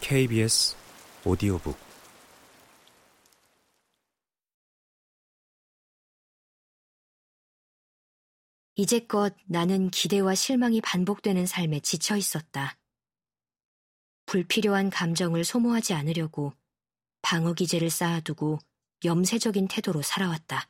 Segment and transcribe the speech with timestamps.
[0.00, 0.76] KBS
[1.24, 1.76] 오디오북
[8.76, 12.78] 이제껏 나는 기대와 실망이 반복되는 삶에 지쳐 있었다.
[14.26, 16.52] 불필요한 감정을 소모하지 않으려고
[17.22, 18.58] 방어 기제를 쌓아두고
[19.04, 20.68] 염세적인 태도로 살아왔다.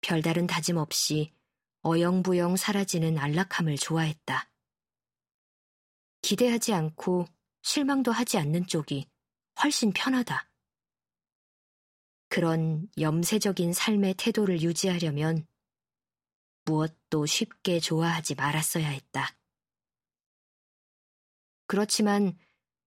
[0.00, 1.35] 별다른 다짐 없이
[1.86, 4.50] 어영부영 사라지는 안락함을 좋아했다.
[6.20, 7.26] 기대하지 않고
[7.62, 9.08] 실망도 하지 않는 쪽이
[9.62, 10.50] 훨씬 편하다.
[12.28, 15.46] 그런 염세적인 삶의 태도를 유지하려면
[16.64, 19.36] 무엇도 쉽게 좋아하지 말았어야 했다.
[21.68, 22.36] 그렇지만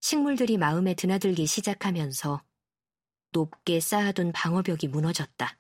[0.02, 2.44] 식물들이 마음에 드나들기 시작하면서
[3.32, 5.59] 높게 쌓아둔 방어벽이 무너졌다.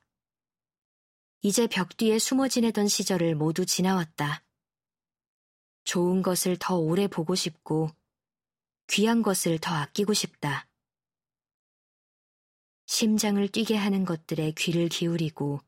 [1.41, 4.43] 이제 벽 뒤에 숨어 지내던 시절을 모두 지나왔다.
[5.85, 7.89] 좋은 것을 더 오래 보고 싶고
[8.87, 10.67] 귀한 것을 더 아끼고 싶다.
[12.87, 15.61] 심장을 뛰게 하는 것들에 귀를 기울이고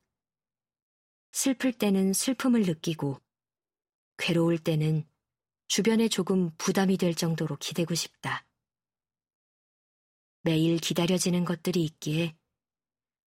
[1.32, 3.22] 슬플 때는 슬픔을 느끼고
[4.18, 5.08] 괴로울 때는
[5.68, 8.46] 주변에 조금 부담이 될 정도로 기대고 싶다.
[10.42, 12.36] 매일 기다려지는 것들이 있기에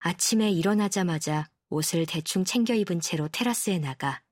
[0.00, 4.22] 아침에 일어나자마자 옷을 대충 챙겨 입은 채로 테라스에 나가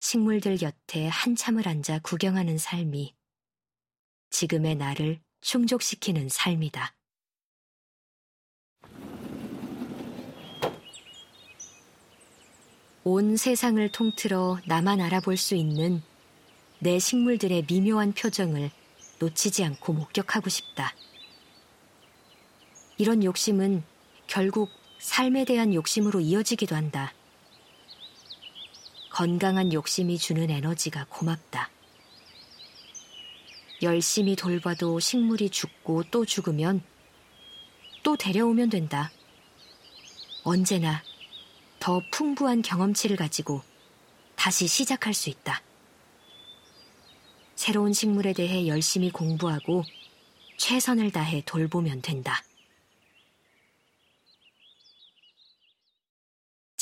[0.00, 3.14] 식물들 곁에 한참을 앉아 구경하는 삶이
[4.30, 6.94] 지금의 나를 충족시키는 삶이다.
[13.04, 16.02] 온 세상을 통틀어 나만 알아볼 수 있는
[16.78, 18.70] 내 식물들의 미묘한 표정을
[19.18, 20.94] 놓치지 않고 목격하고 싶다.
[22.98, 23.82] 이런 욕심은
[24.26, 24.70] 결국
[25.02, 27.12] 삶에 대한 욕심으로 이어지기도 한다.
[29.10, 31.70] 건강한 욕심이 주는 에너지가 고맙다.
[33.82, 36.82] 열심히 돌봐도 식물이 죽고 또 죽으면
[38.04, 39.10] 또 데려오면 된다.
[40.44, 41.02] 언제나
[41.80, 43.60] 더 풍부한 경험치를 가지고
[44.36, 45.62] 다시 시작할 수 있다.
[47.56, 49.82] 새로운 식물에 대해 열심히 공부하고
[50.58, 52.44] 최선을 다해 돌보면 된다.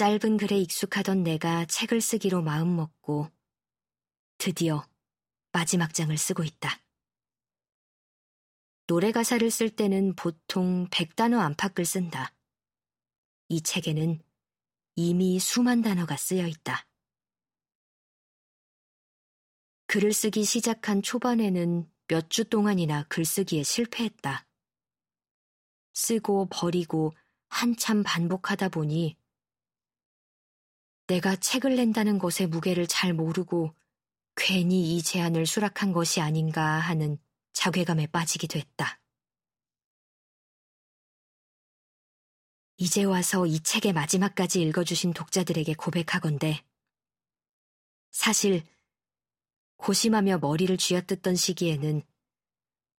[0.00, 3.28] 짧은 글에 익숙하던 내가 책을 쓰기로 마음먹고
[4.38, 4.82] 드디어
[5.52, 6.80] 마지막 장을 쓰고 있다.
[8.86, 12.32] 노래 가사를 쓸 때는 보통 100단어 안팎을 쓴다.
[13.50, 14.22] 이 책에는
[14.96, 16.86] 이미 수만 단어가 쓰여 있다.
[19.86, 24.46] 글을 쓰기 시작한 초반에는 몇 주 동안이나 글쓰기에 실패했다.
[25.92, 27.12] 쓰고 버리고
[27.50, 29.19] 한참 반복하다 보니
[31.10, 33.74] 내가 책을 낸다는 것의 무게를 잘 모르고
[34.36, 37.18] 괜히 이 제안을 수락한 것이 아닌가 하는
[37.52, 39.00] 자괴감에 빠지기도 했다.
[42.76, 46.64] 이제 와서 이 책의 마지막까지 읽어주신 독자들에게 고백하건대
[48.12, 48.62] 사실
[49.78, 52.02] 고심하며 머리를 쥐어뜯던 시기에는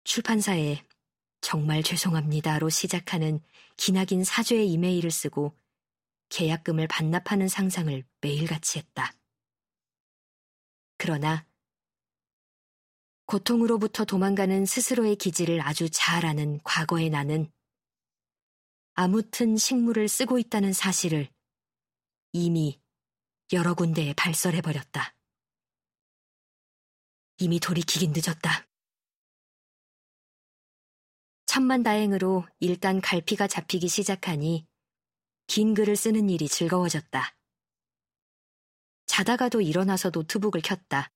[0.02, 0.84] 출판사에
[1.40, 3.40] 정말 죄송합니다로 시작하는
[3.76, 5.59] 기나긴 사죄의 이메일을 쓰고
[6.30, 9.12] 계약금을 반납하는 상상을 매일같이 했다.
[10.96, 11.46] 그러나
[13.26, 17.52] 고통으로부터 도망가는 스스로의 기질을 아주 잘 아는 과거의 나는
[18.94, 21.28] 아무튼 식물을 쓰고 있다는 사실을
[22.32, 22.80] 이미
[23.52, 25.14] 여러 군데에 발설해버렸다.
[27.38, 28.66] 이미 돌이키긴 늦었다.
[31.46, 34.69] 천만다행으로 일단 갈피가 잡히기 시작하니
[35.50, 37.34] 긴 글을 쓰는 일이 즐거워졌다.
[39.06, 41.10] 자다가도 일어나서 노트북을 켰다.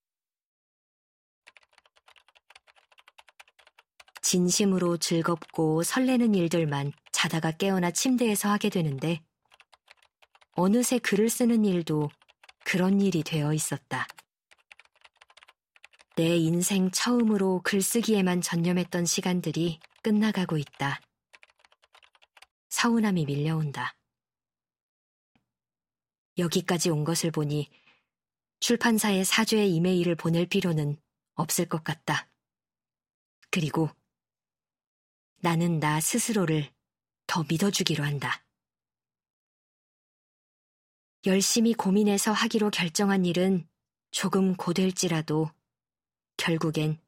[4.23, 9.23] 진심으로 즐겁고 설레는 일들만 자다가 깨어나 침대에서 하게 되는데
[10.56, 12.11] 어느새 글을 쓰는 일도
[12.64, 14.08] 그런 일이 되어 있었다.
[16.17, 21.00] 내 인생 처음으로 글쓰기에만 전념했던 시간들이 끝나가고 있다.
[22.70, 23.94] 서운함이 밀려온다.
[26.38, 27.70] 여기까지 온 것을 보니
[28.60, 30.96] 출판사에 사죄의 이메일을 보낼 필요는
[31.34, 32.28] 없을 것 같다.
[33.50, 33.90] 그리고
[35.40, 36.72] 나는 나 스스로를
[37.26, 38.44] 더 믿어주기로 한다.
[41.26, 43.69] 열심히 고민해서 하기로 결정한 일은
[44.10, 45.50] 조금 고될지라도
[46.36, 47.00] 결국엔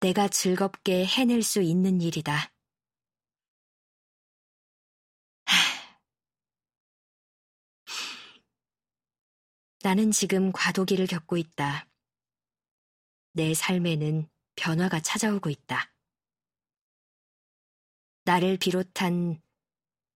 [0.00, 2.52] 내가 즐겁게 해낼 수 있는 일이다.
[9.82, 11.88] 나는 지금 과도기를 겪고 있다.
[13.32, 15.92] 내 삶에는 변화가 찾아오고 있다.
[18.24, 19.40] 나를 비롯한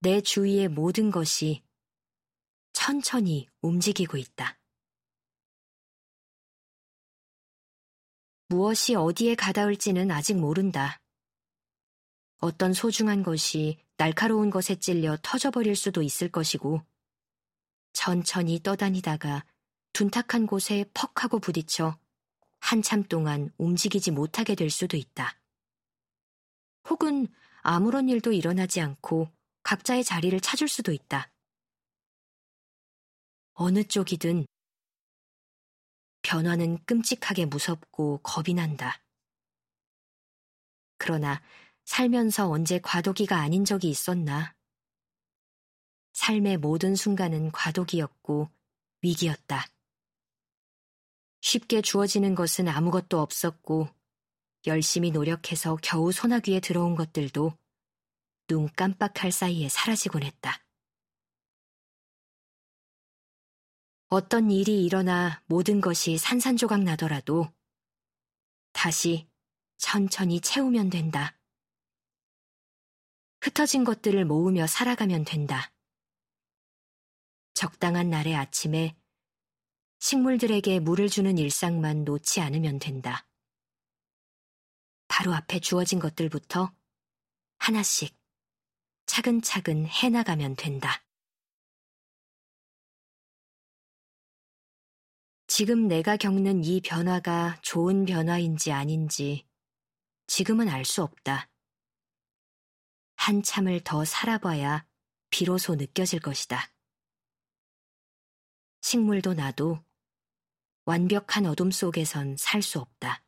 [0.00, 1.62] 내 주위의 모든 것이
[2.72, 4.58] 천천히 움직이고 있다.
[8.48, 11.00] 무엇이 어디에 가닿을지는 아직 모른다.
[12.38, 16.82] 어떤 소중한 것이 날카로운 것에 찔려 터져버릴 수도 있을 것이고,
[17.92, 19.46] 천천히 떠다니다가
[19.92, 21.98] 둔탁한 곳에 퍽 하고 부딪혀
[22.60, 25.38] 한참 동안 움직이지 못하게 될 수도 있다.
[26.88, 27.26] 혹은
[27.60, 29.28] 아무런 일도 일어나지 않고
[29.62, 31.30] 각자의 자리를 찾을 수도 있다.
[33.54, 34.46] 어느 쪽이든
[36.22, 39.02] 변화는 끔찍하게 무섭고 겁이 난다.
[40.96, 41.42] 그러나
[41.84, 44.54] 살면서 언제 과도기가 아닌 적이 있었나?
[46.12, 48.48] 삶의 모든 순간은 과도기였고
[49.02, 49.71] 위기였다.
[51.42, 53.88] 쉽게 주어지는 것은 아무것도 없었고
[54.66, 57.52] 열심히 노력해서 겨우 소나귀에 들어온 것들도
[58.46, 60.64] 눈 깜빡할 사이에 사라지곤 했다.
[64.08, 67.52] 어떤 일이 일어나 모든 것이 산산조각 나더라도
[68.72, 69.28] 다시
[69.78, 71.36] 천천히 채우면 된다.
[73.40, 75.72] 흩어진 것들을 모으며 살아가면 된다.
[77.54, 78.96] 적당한 날의 아침에
[80.02, 83.24] 식물들에게 물을 주는 일상만 놓지 않으면 된다.
[85.06, 86.74] 바로 앞에 주어진 것들부터
[87.58, 88.12] 하나씩
[89.06, 91.04] 차근차근 해나가면 된다.
[95.46, 99.46] 지금 내가 겪는 이 변화가 좋은 변화인지 아닌지
[100.26, 101.48] 지금은 알 수 없다.
[103.14, 104.84] 한참을 더 살아봐야
[105.30, 106.72] 비로소 느껴질 것이다.
[108.80, 109.78] 식물도 나도
[110.84, 113.22] 완벽한 어둠 속에선 살 수 없다.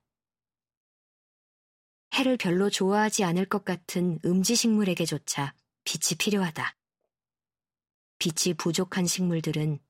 [2.14, 5.54] 해를 별로 좋아하지 않을 것 같은 음지식물에게조차
[5.84, 6.76] 빛이 필요하다.
[8.18, 9.80] 빛이 부족한 식물들은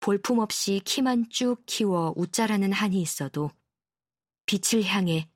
[0.00, 3.50] 볼품 없이 키만 쭉 키워 웃자라는 한이 있어도
[4.46, 5.28] 빛을 향해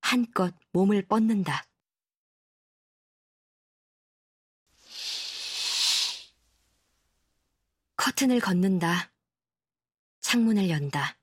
[0.00, 1.64] 한껏 몸을 뻗는다.
[7.96, 9.11] 커튼을 걷는다.
[10.22, 11.18] 창문을 연다.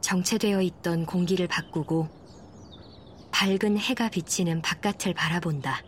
[0.00, 2.08] 정체되어 있던 공기를 바꾸고
[3.30, 5.82] 밝은 해가 비치는 바깥을 바라본다.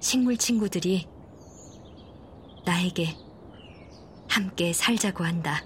[0.00, 1.08] 식물 친구들이
[2.64, 3.16] 나에게
[4.28, 5.62] 함께 살자고 한다.